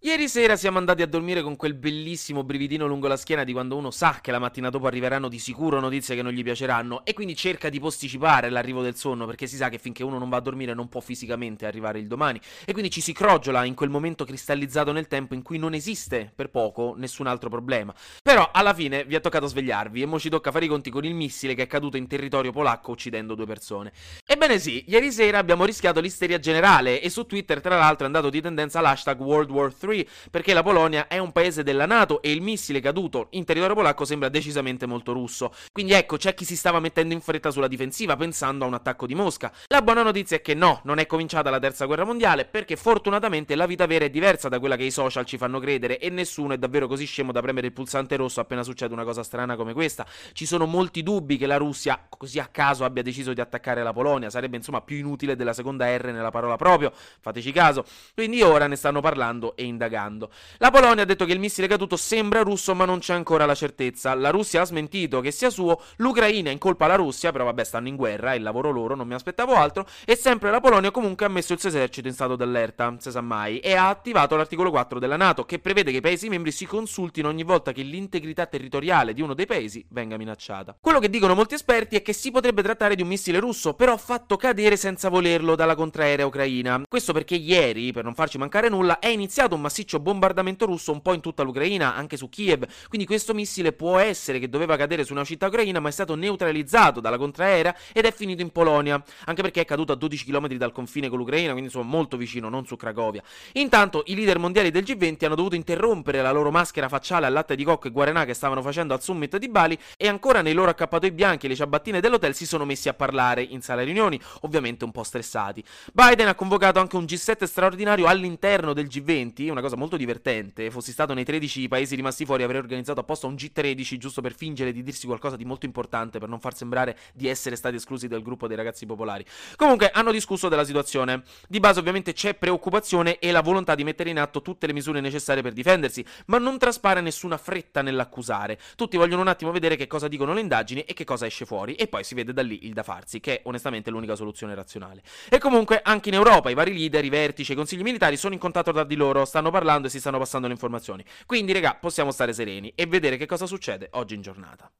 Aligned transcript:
Ieri 0.00 0.28
sera 0.28 0.56
siamo 0.56 0.76
andati 0.76 1.00
a 1.00 1.06
dormire 1.06 1.40
con 1.40 1.56
quel 1.56 1.72
bellissimo 1.72 2.44
brividino 2.44 2.86
lungo 2.86 3.08
la 3.08 3.16
schiena 3.16 3.44
di 3.44 3.52
quando 3.52 3.76
uno 3.76 3.90
sa 3.90 4.18
che 4.20 4.30
la 4.30 4.38
mattina 4.38 4.68
dopo 4.68 4.86
arriveranno 4.86 5.26
di 5.26 5.38
sicuro 5.38 5.80
notizie 5.80 6.14
che 6.14 6.20
non 6.20 6.32
gli 6.32 6.42
piaceranno 6.42 7.02
e 7.02 7.14
quindi 7.14 7.34
cerca 7.34 7.70
di 7.70 7.80
posticipare 7.80 8.50
l'arrivo 8.50 8.82
del 8.82 8.94
sonno 8.94 9.24
perché 9.24 9.46
si 9.46 9.56
sa 9.56 9.70
che 9.70 9.78
finché 9.78 10.04
uno 10.04 10.18
non 10.18 10.28
va 10.28 10.36
a 10.36 10.40
dormire 10.40 10.74
non 10.74 10.90
può 10.90 11.00
fisicamente 11.00 11.64
arrivare 11.64 11.98
il 11.98 12.08
domani 12.08 12.38
e 12.66 12.72
quindi 12.72 12.90
ci 12.90 13.00
si 13.00 13.14
crogiola 13.14 13.64
in 13.64 13.74
quel 13.74 13.88
momento 13.88 14.26
cristallizzato 14.26 14.92
nel 14.92 15.08
tempo 15.08 15.32
in 15.32 15.40
cui 15.40 15.56
non 15.56 15.72
esiste 15.72 16.30
per 16.32 16.50
poco 16.50 16.92
nessun 16.94 17.26
altro 17.26 17.48
problema. 17.48 17.94
Però 18.22 18.50
alla 18.52 18.74
fine 18.74 19.02
vi 19.04 19.14
è 19.14 19.20
toccato 19.22 19.46
svegliarvi 19.46 20.02
e 20.02 20.06
mo 20.06 20.20
ci 20.20 20.28
tocca 20.28 20.50
fare 20.50 20.66
i 20.66 20.68
conti 20.68 20.90
con 20.90 21.06
il 21.06 21.14
missile 21.14 21.54
che 21.54 21.62
è 21.62 21.66
caduto 21.66 21.96
in 21.96 22.06
territorio 22.06 22.52
polacco 22.52 22.90
uccidendo 22.90 23.34
due 23.34 23.46
persone. 23.46 23.92
Ebbene 24.26 24.58
sì, 24.58 24.84
ieri 24.88 25.10
sera 25.10 25.38
abbiamo 25.38 25.64
rischiato 25.64 26.00
l'isteria 26.00 26.38
generale 26.38 27.00
e 27.00 27.08
su 27.08 27.24
Twitter 27.24 27.62
tra 27.62 27.78
l'altro 27.78 28.02
è 28.04 28.06
andato 28.06 28.28
di 28.28 28.42
tendenza 28.42 28.82
l'hashtag 28.82 29.18
World 29.18 29.50
War 29.50 29.72
III 29.72 29.85
perché 30.30 30.54
la 30.54 30.62
Polonia 30.62 31.06
è 31.06 31.18
un 31.18 31.32
paese 31.32 31.62
della 31.62 31.86
Nato 31.86 32.22
e 32.22 32.32
il 32.32 32.40
missile 32.40 32.80
caduto 32.80 33.28
in 33.30 33.44
territorio 33.44 33.74
polacco 33.74 34.04
sembra 34.04 34.28
decisamente 34.28 34.86
molto 34.86 35.12
russo. 35.12 35.52
Quindi 35.72 35.92
ecco, 35.92 36.16
c'è 36.16 36.34
chi 36.34 36.44
si 36.44 36.56
stava 36.56 36.80
mettendo 36.80 37.14
in 37.14 37.20
fretta 37.20 37.50
sulla 37.50 37.68
difensiva 37.68 38.16
pensando 38.16 38.64
a 38.64 38.68
un 38.68 38.74
attacco 38.74 39.06
di 39.06 39.14
Mosca. 39.14 39.52
La 39.68 39.82
buona 39.82 40.02
notizia 40.02 40.36
è 40.36 40.40
che 40.40 40.54
no, 40.54 40.80
non 40.84 40.98
è 40.98 41.06
cominciata 41.06 41.50
la 41.50 41.58
terza 41.58 41.84
guerra 41.86 42.04
mondiale 42.04 42.44
perché 42.44 42.76
fortunatamente 42.76 43.54
la 43.54 43.66
vita 43.66 43.86
vera 43.86 44.04
è 44.04 44.10
diversa 44.10 44.48
da 44.48 44.58
quella 44.58 44.76
che 44.76 44.84
i 44.84 44.90
social 44.90 45.24
ci 45.24 45.36
fanno 45.36 45.60
credere 45.60 45.98
e 45.98 46.10
nessuno 46.10 46.54
è 46.54 46.58
davvero 46.58 46.86
così 46.86 47.04
scemo 47.04 47.32
da 47.32 47.40
premere 47.40 47.68
il 47.68 47.72
pulsante 47.72 48.16
rosso 48.16 48.40
appena 48.40 48.62
succede 48.62 48.92
una 48.92 49.04
cosa 49.04 49.22
strana 49.22 49.56
come 49.56 49.72
questa. 49.72 50.06
Ci 50.32 50.46
sono 50.46 50.66
molti 50.66 51.02
dubbi 51.02 51.36
che 51.36 51.46
la 51.46 51.56
Russia 51.56 52.06
così 52.08 52.38
a 52.38 52.46
caso 52.46 52.84
abbia 52.84 53.02
deciso 53.02 53.32
di 53.32 53.40
attaccare 53.40 53.82
la 53.82 53.92
Polonia, 53.92 54.30
sarebbe 54.30 54.56
insomma 54.56 54.80
più 54.80 54.96
inutile 54.96 55.36
della 55.36 55.52
seconda 55.52 55.94
R 55.96 56.06
nella 56.12 56.30
parola 56.30 56.56
proprio, 56.56 56.92
fateci 57.20 57.52
caso. 57.52 57.84
Quindi 58.14 58.42
ora 58.42 58.66
ne 58.66 58.76
stanno 58.76 59.00
parlando 59.00 59.56
e 59.56 59.64
indagando. 59.76 60.30
La 60.58 60.70
Polonia 60.70 61.02
ha 61.02 61.06
detto 61.06 61.26
che 61.26 61.32
il 61.32 61.38
missile 61.38 61.66
caduto 61.66 61.96
sembra 61.96 62.42
russo, 62.42 62.74
ma 62.74 62.84
non 62.86 62.98
c'è 62.98 63.12
ancora 63.12 63.44
la 63.44 63.54
certezza. 63.54 64.14
La 64.14 64.30
Russia 64.30 64.62
ha 64.62 64.64
smentito 64.64 65.20
che 65.20 65.30
sia 65.30 65.50
suo, 65.50 65.80
l'Ucraina 65.96 66.50
in 66.50 66.58
colpa 66.58 66.86
alla 66.86 66.96
Russia, 66.96 67.30
però 67.30 67.44
vabbè, 67.44 67.64
stanno 67.64 67.88
in 67.88 67.96
guerra, 67.96 68.32
è 68.32 68.36
il 68.36 68.42
lavoro 68.42 68.70
loro, 68.70 68.94
non 68.94 69.06
mi 69.06 69.14
aspettavo 69.14 69.54
altro. 69.54 69.86
E 70.04 70.16
sempre 70.16 70.50
la 70.50 70.60
Polonia 70.60 70.90
comunque 70.90 71.26
ha 71.26 71.28
messo 71.28 71.52
il 71.52 71.60
suo 71.60 71.68
esercito 71.68 72.08
in 72.08 72.14
stato 72.14 72.36
d'allerta, 72.36 72.96
se 72.98 73.10
sa 73.10 73.20
mai, 73.20 73.58
e 73.58 73.74
ha 73.74 73.88
attivato 73.88 74.36
l'articolo 74.36 74.70
4 74.70 74.98
della 74.98 75.16
NATO, 75.16 75.44
che 75.44 75.58
prevede 75.58 75.90
che 75.90 75.98
i 75.98 76.00
paesi 76.00 76.28
membri 76.28 76.50
si 76.50 76.64
consultino 76.66 77.28
ogni 77.28 77.42
volta 77.42 77.72
che 77.72 77.82
l'integrità 77.82 78.46
territoriale 78.46 79.12
di 79.12 79.20
uno 79.20 79.34
dei 79.34 79.46
paesi 79.46 79.84
venga 79.90 80.16
minacciata. 80.16 80.76
Quello 80.80 80.98
che 80.98 81.10
dicono 81.10 81.34
molti 81.34 81.54
esperti 81.54 81.96
è 81.96 82.02
che 82.02 82.12
si 82.12 82.30
potrebbe 82.30 82.62
trattare 82.62 82.94
di 82.94 83.02
un 83.02 83.08
missile 83.08 83.38
russo, 83.38 83.74
però 83.74 83.96
fatto 83.96 84.36
cadere 84.36 84.76
senza 84.76 85.08
volerlo 85.08 85.54
dalla 85.54 85.74
contraerea 85.74 86.26
ucraina. 86.26 86.82
Questo 86.88 87.12
perché 87.12 87.34
ieri, 87.34 87.92
per 87.92 88.04
non 88.04 88.14
farci 88.14 88.38
mancare 88.38 88.68
nulla, 88.68 88.98
è 88.98 89.08
iniziato 89.08 89.54
un 89.54 89.60
massiccio 89.66 89.98
bombardamento 89.98 90.64
russo 90.64 90.92
un 90.92 91.02
po' 91.02 91.12
in 91.12 91.20
tutta 91.20 91.42
l'Ucraina, 91.42 91.94
anche 91.94 92.16
su 92.16 92.28
Kiev. 92.28 92.66
Quindi 92.88 93.06
questo 93.06 93.34
missile 93.34 93.72
può 93.72 93.98
essere 93.98 94.38
che 94.38 94.48
doveva 94.48 94.76
cadere 94.76 95.04
su 95.04 95.12
una 95.12 95.24
città 95.24 95.46
ucraina, 95.48 95.80
ma 95.80 95.88
è 95.88 95.92
stato 95.92 96.14
neutralizzato 96.14 97.00
dalla 97.00 97.18
contraerea 97.18 97.74
ed 97.92 98.04
è 98.04 98.12
finito 98.12 98.42
in 98.42 98.50
Polonia, 98.50 99.02
anche 99.24 99.42
perché 99.42 99.62
è 99.62 99.64
caduto 99.64 99.92
a 99.92 99.96
12 99.96 100.24
km 100.24 100.54
dal 100.54 100.72
confine 100.72 101.08
con 101.08 101.18
l'Ucraina, 101.18 101.50
quindi 101.50 101.66
insomma 101.66 101.90
molto 101.90 102.16
vicino, 102.16 102.48
non 102.48 102.64
su 102.66 102.76
Cracovia. 102.76 103.22
Intanto 103.54 104.02
i 104.06 104.14
leader 104.14 104.38
mondiali 104.38 104.70
del 104.70 104.84
G20 104.84 105.24
hanno 105.24 105.34
dovuto 105.34 105.56
interrompere 105.56 106.22
la 106.22 106.30
loro 106.30 106.50
maschera 106.50 106.88
facciale 106.88 107.26
al 107.26 107.32
latte 107.32 107.56
di 107.56 107.64
cocco 107.64 107.88
e 107.88 107.90
guarenà 107.90 108.24
che 108.24 108.34
stavano 108.34 108.62
facendo 108.62 108.94
al 108.94 109.02
summit 109.02 109.36
di 109.36 109.48
Bali 109.48 109.76
e 109.96 110.06
ancora 110.06 110.42
nei 110.42 110.52
loro 110.52 110.70
accappatoi 110.70 111.10
bianchi 111.10 111.46
e 111.46 111.48
le 111.48 111.56
ciabattine 111.56 112.00
dell'hotel 112.00 112.34
si 112.34 112.46
sono 112.46 112.64
messi 112.64 112.88
a 112.88 112.94
parlare 112.94 113.42
in 113.42 113.62
sala 113.62 113.82
riunioni, 113.82 114.20
ovviamente 114.42 114.84
un 114.84 114.92
po' 114.92 115.02
stressati. 115.02 115.64
Biden 115.92 116.28
ha 116.28 116.34
convocato 116.34 116.78
anche 116.78 116.96
un 116.96 117.04
G7 117.04 117.44
straordinario 117.44 118.06
all'interno 118.06 118.72
del 118.72 118.86
G20, 118.86 119.50
una 119.56 119.64
cosa 119.64 119.76
molto 119.76 119.96
divertente. 119.96 120.70
Fossi 120.70 120.92
stato 120.92 121.14
nei 121.14 121.24
13 121.24 121.66
paesi 121.68 121.96
rimasti 121.96 122.24
fuori, 122.24 122.42
avrei 122.42 122.60
organizzato 122.60 123.00
apposta 123.00 123.26
un 123.26 123.34
G13 123.34 123.96
giusto 123.96 124.20
per 124.20 124.34
fingere 124.34 124.72
di 124.72 124.82
dirsi 124.82 125.06
qualcosa 125.06 125.36
di 125.36 125.44
molto 125.44 125.66
importante, 125.66 126.18
per 126.18 126.28
non 126.28 126.38
far 126.38 126.54
sembrare 126.54 126.96
di 127.14 127.26
essere 127.28 127.56
stati 127.56 127.76
esclusi 127.76 128.06
dal 128.06 128.22
gruppo 128.22 128.46
dei 128.46 128.56
ragazzi 128.56 128.86
popolari. 128.86 129.24
Comunque, 129.56 129.90
hanno 129.90 130.12
discusso 130.12 130.48
della 130.48 130.64
situazione. 130.64 131.22
Di 131.48 131.58
base, 131.58 131.80
ovviamente, 131.80 132.12
c'è 132.12 132.34
preoccupazione 132.34 133.18
e 133.18 133.30
la 133.30 133.40
volontà 133.40 133.74
di 133.74 133.84
mettere 133.84 134.10
in 134.10 134.18
atto 134.18 134.42
tutte 134.42 134.66
le 134.66 134.72
misure 134.72 135.00
necessarie 135.00 135.42
per 135.42 135.52
difendersi, 135.52 136.04
ma 136.26 136.38
non 136.38 136.58
traspare 136.58 137.00
nessuna 137.00 137.38
fretta 137.38 137.82
nell'accusare. 137.82 138.58
Tutti 138.76 138.96
vogliono 138.96 139.22
un 139.22 139.28
attimo 139.28 139.50
vedere 139.50 139.76
che 139.76 139.86
cosa 139.86 140.08
dicono 140.08 140.34
le 140.34 140.40
indagini 140.40 140.82
e 140.82 140.92
che 140.92 141.04
cosa 141.04 141.26
esce 141.26 141.46
fuori, 141.46 141.74
e 141.74 141.88
poi 141.88 142.04
si 142.04 142.14
vede 142.14 142.32
da 142.32 142.42
lì 142.42 142.66
il 142.66 142.74
da 142.74 142.82
farsi, 142.82 143.20
che 143.20 143.38
è 143.38 143.40
onestamente 143.44 143.90
l'unica 143.90 144.14
soluzione 144.14 144.54
razionale. 144.54 145.02
E 145.28 145.38
comunque, 145.38 145.80
anche 145.82 146.10
in 146.10 146.14
Europa, 146.14 146.50
i 146.50 146.54
vari 146.54 146.76
leader, 146.76 147.04
i 147.04 147.08
vertici 147.08 147.52
i 147.52 147.54
consigli 147.54 147.82
militari 147.82 148.16
sono 148.16 148.34
in 148.34 148.40
contatto 148.40 148.72
tra 148.72 148.84
di 148.84 148.96
loro, 148.96 149.24
stanno 149.24 149.45
parlando 149.50 149.86
e 149.86 149.90
si 149.90 150.00
stanno 150.00 150.18
passando 150.18 150.46
le 150.46 150.52
informazioni. 150.52 151.04
Quindi, 151.26 151.52
regà, 151.52 151.74
possiamo 151.74 152.10
stare 152.10 152.32
sereni 152.32 152.72
e 152.74 152.86
vedere 152.86 153.16
che 153.16 153.26
cosa 153.26 153.46
succede 153.46 153.88
oggi 153.92 154.14
in 154.14 154.22
giornata. 154.22 154.70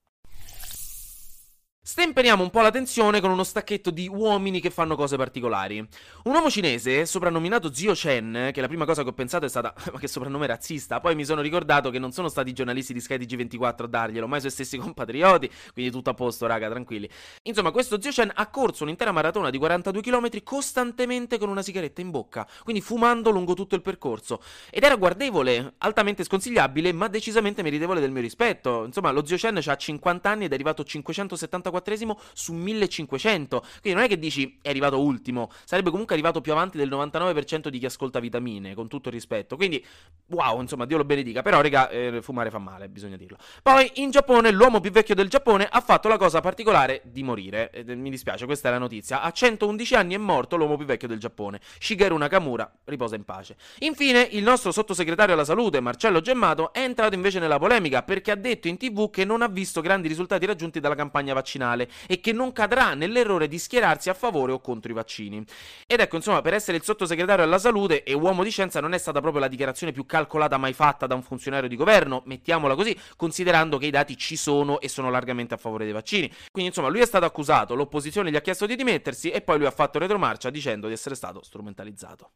Stemperiamo 1.88 2.42
un 2.42 2.50
po' 2.50 2.62
la 2.62 2.72
tensione 2.72 3.20
con 3.20 3.30
uno 3.30 3.44
stacchetto 3.44 3.92
di 3.92 4.08
uomini 4.08 4.60
che 4.60 4.70
fanno 4.70 4.96
cose 4.96 5.16
particolari. 5.16 5.78
Un 5.78 6.34
uomo 6.34 6.50
cinese, 6.50 7.06
soprannominato 7.06 7.72
Zio 7.72 7.92
Chen, 7.92 8.50
che 8.52 8.60
la 8.60 8.66
prima 8.66 8.84
cosa 8.84 9.04
che 9.04 9.10
ho 9.10 9.12
pensato 9.12 9.44
è 9.44 9.48
stata 9.48 9.72
ma 9.94 10.00
che 10.00 10.08
soprannome 10.08 10.48
razzista, 10.48 10.98
poi 10.98 11.14
mi 11.14 11.24
sono 11.24 11.42
ricordato 11.42 11.90
che 11.90 12.00
non 12.00 12.10
sono 12.10 12.28
stati 12.28 12.50
i 12.50 12.52
giornalisti 12.54 12.92
di 12.92 13.00
Sky 13.00 13.18
TG24 13.18 13.84
a 13.84 13.86
darglielo, 13.86 14.26
ma 14.26 14.36
i 14.36 14.40
suoi 14.40 14.50
stessi 14.50 14.78
compatrioti, 14.82 15.48
quindi 15.72 15.92
tutto 15.92 16.10
a 16.10 16.14
posto, 16.14 16.48
raga, 16.48 16.68
tranquilli. 16.68 17.08
Insomma, 17.42 17.70
questo 17.70 18.00
Zio 18.00 18.10
Chen 18.10 18.32
ha 18.34 18.48
corso 18.48 18.82
un'intera 18.82 19.12
maratona 19.12 19.50
di 19.50 19.56
42 19.58 20.02
km 20.02 20.42
costantemente 20.42 21.38
con 21.38 21.50
una 21.50 21.62
sigaretta 21.62 22.00
in 22.00 22.10
bocca, 22.10 22.48
quindi 22.64 22.82
fumando 22.82 23.30
lungo 23.30 23.54
tutto 23.54 23.76
il 23.76 23.82
percorso. 23.82 24.42
Ed 24.70 24.82
era 24.82 24.96
guardevole, 24.96 25.74
altamente 25.78 26.24
sconsigliabile, 26.24 26.92
ma 26.92 27.06
decisamente 27.06 27.62
meritevole 27.62 28.00
del 28.00 28.10
mio 28.10 28.22
rispetto. 28.22 28.82
Insomma, 28.84 29.12
lo 29.12 29.24
Zio 29.24 29.36
Chen 29.36 29.60
ha 29.64 29.76
50 29.76 30.28
anni 30.28 30.46
ed 30.46 30.50
è 30.50 30.54
arrivato 30.54 30.82
574 30.82 31.74
44 31.80 32.20
su 32.32 32.52
1500. 32.52 33.60
Quindi 33.80 33.92
non 33.94 34.02
è 34.02 34.08
che 34.08 34.18
dici 34.18 34.58
è 34.62 34.68
arrivato 34.68 35.00
ultimo, 35.00 35.50
sarebbe 35.64 35.90
comunque 35.90 36.14
arrivato 36.14 36.40
più 36.40 36.52
avanti 36.52 36.76
del 36.76 36.88
99% 36.88 37.68
di 37.68 37.78
chi 37.78 37.86
ascolta 37.86 38.20
vitamine, 38.20 38.74
con 38.74 38.88
tutto 38.88 39.08
il 39.08 39.14
rispetto. 39.14 39.56
Quindi, 39.56 39.84
wow, 40.28 40.60
insomma, 40.60 40.84
Dio 40.86 40.96
lo 40.96 41.04
benedica. 41.04 41.42
Però, 41.42 41.60
raga, 41.60 41.88
eh, 41.88 42.20
fumare 42.22 42.50
fa 42.50 42.58
male, 42.58 42.88
bisogna 42.88 43.16
dirlo. 43.16 43.36
Poi, 43.62 43.90
in 43.96 44.10
Giappone, 44.10 44.50
l'uomo 44.50 44.80
più 44.80 44.90
vecchio 44.90 45.14
del 45.14 45.28
Giappone 45.28 45.66
ha 45.70 45.80
fatto 45.80 46.08
la 46.08 46.16
cosa 46.16 46.40
particolare 46.40 47.02
di 47.04 47.22
morire. 47.22 47.70
Eh, 47.70 47.94
mi 47.94 48.10
dispiace, 48.10 48.46
questa 48.46 48.68
è 48.68 48.72
la 48.72 48.78
notizia. 48.78 49.22
A 49.22 49.30
111 49.30 49.94
anni 49.94 50.14
è 50.14 50.18
morto 50.18 50.56
l'uomo 50.56 50.76
più 50.76 50.86
vecchio 50.86 51.08
del 51.08 51.18
Giappone. 51.18 51.60
Shigeru 51.78 52.16
Nakamura 52.16 52.70
riposa 52.84 53.16
in 53.16 53.24
pace. 53.24 53.56
Infine, 53.80 54.28
il 54.32 54.42
nostro 54.42 54.72
sottosegretario 54.72 55.34
alla 55.34 55.44
salute, 55.44 55.80
Marcello 55.80 56.20
Gemmato, 56.20 56.72
è 56.72 56.80
entrato 56.80 57.14
invece 57.14 57.38
nella 57.38 57.58
polemica 57.58 58.02
perché 58.02 58.30
ha 58.30 58.36
detto 58.36 58.68
in 58.68 58.76
tv 58.76 59.10
che 59.10 59.24
non 59.24 59.42
ha 59.42 59.48
visto 59.48 59.80
grandi 59.80 60.08
risultati 60.08 60.46
raggiunti 60.46 60.80
dalla 60.80 60.94
campagna 60.94 61.34
vaccinale 61.34 61.65
vaccinale 61.66 61.88
e 62.06 62.20
che 62.20 62.32
non 62.32 62.52
cadrà 62.52 62.94
nell'errore 62.94 63.48
di 63.48 63.58
schierarsi 63.58 64.08
a 64.08 64.14
favore 64.14 64.52
o 64.52 64.60
contro 64.60 64.90
i 64.90 64.94
vaccini. 64.94 65.44
Ed 65.86 66.00
ecco, 66.00 66.16
insomma, 66.16 66.42
per 66.42 66.54
essere 66.54 66.76
il 66.76 66.84
sottosegretario 66.84 67.44
alla 67.44 67.58
salute 67.58 68.04
e 68.04 68.12
uomo 68.12 68.44
di 68.44 68.50
scienza 68.50 68.80
non 68.80 68.94
è 68.94 68.98
stata 68.98 69.20
proprio 69.20 69.40
la 69.40 69.48
dichiarazione 69.48 69.92
più 69.92 70.06
calcolata 70.06 70.56
mai 70.56 70.72
fatta 70.72 71.06
da 71.06 71.14
un 71.14 71.22
funzionario 71.22 71.68
di 71.68 71.76
governo, 71.76 72.22
mettiamola 72.26 72.74
così, 72.74 72.96
considerando 73.16 73.78
che 73.78 73.86
i 73.86 73.90
dati 73.90 74.16
ci 74.16 74.36
sono 74.36 74.80
e 74.80 74.88
sono 74.88 75.10
largamente 75.10 75.54
a 75.54 75.58
favore 75.58 75.84
dei 75.84 75.92
vaccini. 75.92 76.28
Quindi, 76.50 76.70
insomma, 76.70 76.88
lui 76.88 77.00
è 77.00 77.06
stato 77.06 77.24
accusato, 77.24 77.74
l'opposizione 77.74 78.30
gli 78.30 78.36
ha 78.36 78.40
chiesto 78.40 78.66
di 78.66 78.76
dimettersi 78.76 79.30
e 79.30 79.40
poi 79.40 79.58
lui 79.58 79.66
ha 79.66 79.72
fatto 79.72 79.98
retromarcia 79.98 80.50
dicendo 80.50 80.86
di 80.86 80.92
essere 80.92 81.14
stato 81.14 81.42
strumentalizzato. 81.42 82.30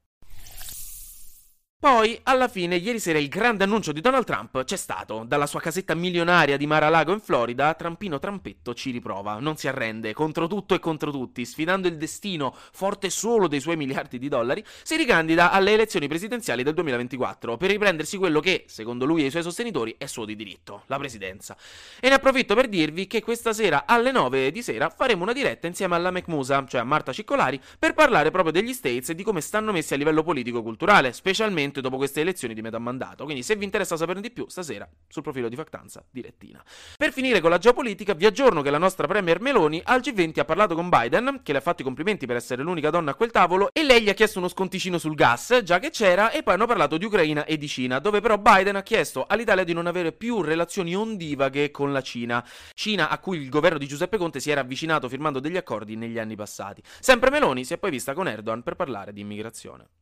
Poi, 1.80 2.20
alla 2.24 2.48
fine, 2.48 2.76
ieri 2.76 2.98
sera 2.98 3.18
il 3.18 3.30
grande 3.30 3.64
annuncio 3.64 3.92
di 3.92 4.02
Donald 4.02 4.26
Trump 4.26 4.64
c'è 4.64 4.76
stato. 4.76 5.24
Dalla 5.26 5.46
sua 5.46 5.60
casetta 5.60 5.94
milionaria 5.94 6.58
di 6.58 6.66
Mar-a-Lago 6.66 7.10
in 7.14 7.20
Florida, 7.20 7.72
Trampino 7.72 8.18
Trampetto 8.18 8.74
ci 8.74 8.90
riprova, 8.90 9.38
non 9.38 9.56
si 9.56 9.66
arrende, 9.66 10.12
contro 10.12 10.46
tutto 10.46 10.74
e 10.74 10.78
contro 10.78 11.10
tutti, 11.10 11.42
sfidando 11.42 11.88
il 11.88 11.96
destino, 11.96 12.54
forte 12.72 13.08
solo 13.08 13.48
dei 13.48 13.60
suoi 13.60 13.76
miliardi 13.76 14.18
di 14.18 14.28
dollari, 14.28 14.62
si 14.82 14.94
ricandida 14.96 15.52
alle 15.52 15.72
elezioni 15.72 16.06
presidenziali 16.06 16.62
del 16.62 16.74
2024 16.74 17.56
per 17.56 17.70
riprendersi 17.70 18.18
quello 18.18 18.40
che, 18.40 18.64
secondo 18.66 19.06
lui 19.06 19.22
e 19.22 19.28
i 19.28 19.30
suoi 19.30 19.42
sostenitori, 19.42 19.94
è 19.96 20.04
suo 20.04 20.26
di 20.26 20.36
diritto, 20.36 20.82
la 20.84 20.98
presidenza. 20.98 21.56
E 21.98 22.10
ne 22.10 22.16
approfitto 22.16 22.54
per 22.54 22.68
dirvi 22.68 23.06
che 23.06 23.22
questa 23.22 23.54
sera 23.54 23.84
alle 23.86 24.10
9 24.10 24.50
di 24.50 24.62
sera 24.62 24.90
faremo 24.90 25.22
una 25.22 25.32
diretta 25.32 25.66
insieme 25.66 25.94
alla 25.94 26.10
McMusa, 26.10 26.62
cioè 26.68 26.82
a 26.82 26.84
Marta 26.84 27.14
Ciccolari, 27.14 27.58
per 27.78 27.94
parlare 27.94 28.30
proprio 28.30 28.52
degli 28.52 28.74
States 28.74 29.08
e 29.08 29.14
di 29.14 29.22
come 29.22 29.40
stanno 29.40 29.72
messi 29.72 29.94
a 29.94 29.96
livello 29.96 30.22
politico-culturale, 30.22 31.14
specialmente 31.14 31.68
probabilmente 31.70 31.80
dopo 31.80 31.96
queste 31.96 32.20
elezioni 32.20 32.54
di 32.54 32.60
metà 32.60 32.78
mandato. 32.78 33.24
Quindi 33.24 33.42
se 33.42 33.56
vi 33.56 33.64
interessa 33.64 33.96
saperne 33.96 34.20
di 34.20 34.30
più, 34.30 34.48
stasera 34.48 34.88
sul 35.08 35.22
profilo 35.22 35.48
di 35.48 35.56
Factanza 35.56 36.04
direttina. 36.10 36.62
Per 36.96 37.12
finire 37.12 37.40
con 37.40 37.50
la 37.50 37.58
geopolitica, 37.58 38.14
vi 38.14 38.26
aggiorno 38.26 38.62
che 38.62 38.70
la 38.70 38.78
nostra 38.78 39.06
premier 39.06 39.40
Meloni 39.40 39.80
al 39.84 40.00
G20 40.00 40.40
ha 40.40 40.44
parlato 40.44 40.74
con 40.74 40.88
Biden, 40.88 41.40
che 41.42 41.52
le 41.52 41.58
ha 41.58 41.62
fatto 41.62 41.82
i 41.82 41.84
complimenti 41.84 42.26
per 42.26 42.36
essere 42.36 42.62
l'unica 42.62 42.90
donna 42.90 43.12
a 43.12 43.14
quel 43.14 43.30
tavolo, 43.30 43.70
e 43.72 43.82
lei 43.82 44.02
gli 44.02 44.08
ha 44.08 44.14
chiesto 44.14 44.38
uno 44.38 44.48
sconticino 44.48 44.98
sul 44.98 45.14
gas, 45.14 45.60
già 45.62 45.78
che 45.78 45.90
c'era, 45.90 46.30
e 46.30 46.42
poi 46.42 46.54
hanno 46.54 46.66
parlato 46.66 46.98
di 46.98 47.04
Ucraina 47.04 47.44
e 47.44 47.56
di 47.56 47.68
Cina, 47.68 47.98
dove 47.98 48.20
però 48.20 48.36
Biden 48.38 48.76
ha 48.76 48.82
chiesto 48.82 49.24
all'Italia 49.26 49.64
di 49.64 49.72
non 49.72 49.86
avere 49.86 50.12
più 50.12 50.42
relazioni 50.42 50.94
ondivaghe 50.94 51.70
con 51.70 51.92
la 51.92 52.02
Cina. 52.02 52.44
Cina 52.74 53.08
a 53.08 53.18
cui 53.18 53.38
il 53.38 53.48
governo 53.48 53.78
di 53.78 53.86
Giuseppe 53.86 54.18
Conte 54.18 54.40
si 54.40 54.50
era 54.50 54.60
avvicinato 54.60 55.08
firmando 55.08 55.40
degli 55.40 55.56
accordi 55.56 55.96
negli 55.96 56.18
anni 56.18 56.36
passati. 56.36 56.82
Sempre 57.00 57.30
Meloni 57.30 57.64
si 57.64 57.74
è 57.74 57.78
poi 57.78 57.90
vista 57.90 58.14
con 58.14 58.28
Erdogan 58.28 58.62
per 58.62 58.76
parlare 58.76 59.12
di 59.12 59.20
immigrazione. 59.20 59.99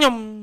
Yum. 0.00 0.37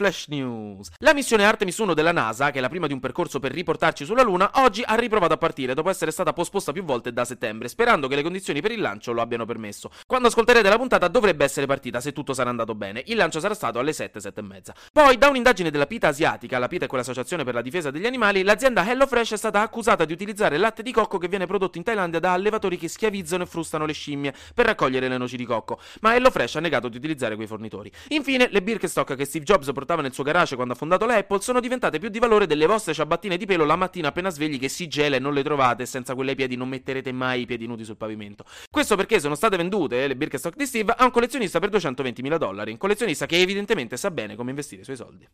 Flash 0.00 0.28
News. 0.28 0.88
La 1.00 1.12
missione 1.12 1.44
Artemis 1.44 1.76
1 1.76 1.92
della 1.92 2.10
NASA, 2.10 2.50
che 2.50 2.56
è 2.56 2.62
la 2.62 2.70
prima 2.70 2.86
di 2.86 2.94
un 2.94 3.00
percorso 3.00 3.38
per 3.38 3.52
riportarci 3.52 4.06
sulla 4.06 4.22
Luna, 4.22 4.50
oggi 4.54 4.82
ha 4.82 4.94
riprovato 4.94 5.34
a 5.34 5.36
partire 5.36 5.74
dopo 5.74 5.90
essere 5.90 6.10
stata 6.10 6.32
posposta 6.32 6.72
più 6.72 6.84
volte 6.84 7.12
da 7.12 7.26
settembre, 7.26 7.68
sperando 7.68 8.08
che 8.08 8.16
le 8.16 8.22
condizioni 8.22 8.62
per 8.62 8.70
il 8.70 8.80
lancio 8.80 9.12
lo 9.12 9.20
abbiano 9.20 9.44
permesso. 9.44 9.90
Quando 10.06 10.28
ascolterete 10.28 10.66
la 10.70 10.78
puntata 10.78 11.06
dovrebbe 11.08 11.44
essere 11.44 11.66
partita 11.66 12.00
se 12.00 12.14
tutto 12.14 12.32
sarà 12.32 12.48
andato 12.48 12.74
bene. 12.74 13.02
Il 13.08 13.16
lancio 13.16 13.40
sarà 13.40 13.52
stato 13.52 13.78
alle 13.78 13.92
7, 13.92 14.20
7 14.20 14.40
e 14.40 14.42
mezza. 14.42 14.74
Poi, 14.90 15.18
da 15.18 15.28
un'indagine 15.28 15.70
della 15.70 15.84
PITA 15.84 16.08
asiatica, 16.08 16.58
la 16.58 16.68
PITA 16.68 16.86
è 16.86 16.88
quell'associazione 16.88 17.44
per 17.44 17.52
la 17.52 17.60
difesa 17.60 17.90
degli 17.90 18.06
animali, 18.06 18.42
l'azienda 18.42 18.88
HelloFresh 18.88 19.32
è 19.32 19.36
stata 19.36 19.60
accusata 19.60 20.06
di 20.06 20.14
utilizzare 20.14 20.56
latte 20.56 20.82
di 20.82 20.92
cocco 20.92 21.18
che 21.18 21.28
viene 21.28 21.44
prodotto 21.44 21.76
in 21.76 21.84
Thailandia 21.84 22.20
da 22.20 22.32
allevatori 22.32 22.78
che 22.78 22.88
schiavizzano 22.88 23.42
e 23.42 23.46
frustano 23.46 23.84
le 23.84 23.92
scimmie 23.92 24.32
per 24.54 24.64
raccogliere 24.64 25.08
le 25.08 25.18
noci 25.18 25.36
di 25.36 25.44
cocco, 25.44 25.78
ma 26.00 26.14
HelloFresh 26.14 26.56
ha 26.56 26.60
negato 26.60 26.88
di 26.88 26.96
utilizzare 26.96 27.34
quei 27.34 27.46
fornitori. 27.46 27.92
Infine, 28.08 28.48
le 28.50 28.62
Birkenstock 28.62 29.14
che 29.14 29.26
Steve 29.26 29.44
Jobs 29.44 29.70
portava 29.70 29.88
nel 29.96 30.12
suo 30.12 30.22
garage 30.22 30.54
quando 30.54 30.74
ha 30.74 30.76
fondato 30.76 31.06
l'Apple 31.06 31.40
sono 31.40 31.60
diventate 31.60 31.98
più 31.98 32.08
di 32.08 32.18
valore 32.18 32.46
delle 32.46 32.66
vostre 32.66 32.94
ciabattine 32.94 33.36
di 33.36 33.46
pelo 33.46 33.64
la 33.64 33.76
mattina 33.76 34.08
appena 34.08 34.30
svegli 34.30 34.58
che 34.58 34.68
si 34.68 34.86
gela 34.86 35.16
e 35.16 35.18
non 35.18 35.34
le 35.34 35.42
trovate 35.42 35.86
senza 35.86 36.14
quelle 36.14 36.34
piedi 36.34 36.56
non 36.56 36.68
metterete 36.68 37.12
mai 37.12 37.42
i 37.42 37.46
piedi 37.46 37.66
nudi 37.66 37.84
sul 37.84 37.96
pavimento. 37.96 38.44
Questo 38.70 38.96
perché 38.96 39.20
sono 39.20 39.34
state 39.34 39.56
vendute 39.56 40.06
le 40.06 40.16
Birkenstock 40.16 40.56
di 40.56 40.66
Steve 40.66 40.94
a 40.96 41.04
un 41.04 41.10
collezionista 41.10 41.58
per 41.58 41.70
220.000 41.70 42.36
dollari, 42.36 42.70
un 42.70 42.78
collezionista 42.78 43.26
che 43.26 43.38
evidentemente 43.38 43.96
sa 43.96 44.10
bene 44.10 44.36
come 44.36 44.50
investire 44.50 44.82
i 44.82 44.84
suoi 44.84 44.96
soldi. 44.96 45.28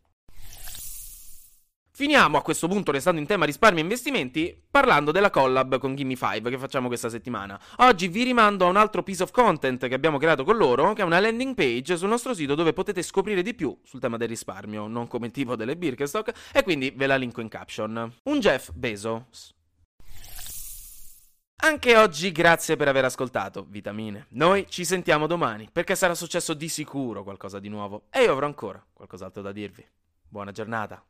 Finiamo 1.97 2.37
a 2.37 2.43
questo 2.43 2.67
punto, 2.67 2.91
restando 2.91 3.19
in 3.19 3.25
tema 3.25 3.45
risparmi 3.45 3.79
e 3.79 3.81
investimenti, 3.81 4.55
parlando 4.69 5.11
della 5.11 5.31
collab 5.31 5.79
con 5.79 5.95
Gimme5 5.95 6.47
che 6.47 6.59
facciamo 6.59 6.85
questa 6.85 7.09
settimana. 7.09 7.59
Oggi 7.77 8.07
vi 8.07 8.21
rimando 8.21 8.67
a 8.67 8.69
un 8.69 8.75
altro 8.75 9.01
piece 9.01 9.23
of 9.23 9.31
content 9.31 9.87
che 9.87 9.95
abbiamo 9.95 10.19
creato 10.19 10.43
con 10.43 10.57
loro, 10.57 10.93
che 10.93 11.01
è 11.01 11.05
una 11.05 11.19
landing 11.19 11.55
page 11.55 11.97
sul 11.97 12.09
nostro 12.09 12.35
sito 12.35 12.53
dove 12.53 12.71
potete 12.71 13.01
scoprire 13.01 13.41
di 13.41 13.55
più 13.55 13.75
sul 13.83 13.99
tema 13.99 14.15
del 14.15 14.27
risparmio, 14.27 14.85
non 14.85 15.07
come 15.07 15.25
il 15.25 15.31
tipo 15.31 15.55
delle 15.55 15.75
Birkenstock, 15.75 16.51
e 16.53 16.61
quindi 16.61 16.91
ve 16.91 17.07
la 17.07 17.15
linko 17.15 17.41
in 17.41 17.47
caption. 17.47 18.13
Un 18.25 18.39
Jeff 18.39 18.69
Bezos. 18.73 19.55
Anche 21.63 21.97
oggi 21.97 22.31
grazie 22.31 22.75
per 22.75 22.89
aver 22.89 23.05
ascoltato, 23.05 23.65
vitamine. 23.67 24.27
Noi 24.33 24.67
ci 24.69 24.85
sentiamo 24.85 25.25
domani, 25.25 25.67
perché 25.71 25.95
sarà 25.95 26.13
successo 26.13 26.53
di 26.53 26.69
sicuro 26.69 27.23
qualcosa 27.23 27.57
di 27.57 27.69
nuovo 27.69 28.03
e 28.11 28.21
io 28.21 28.33
avrò 28.33 28.45
ancora 28.45 28.85
qualcos'altro 28.93 29.41
da 29.41 29.51
dirvi. 29.51 29.83
Buona 30.29 30.51
giornata. 30.51 31.03